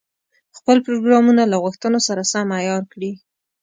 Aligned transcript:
خپل 0.57 0.77
پروګرامونه 0.85 1.43
له 1.51 1.57
غوښتنو 1.63 1.99
سره 2.07 2.21
سم 2.31 2.47
عیار 2.59 2.83
کړي. 2.93 3.11